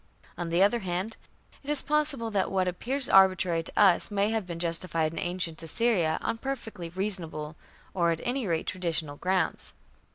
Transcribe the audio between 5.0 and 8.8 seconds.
in ancient Assyria on perfectly reasonable, or at any rate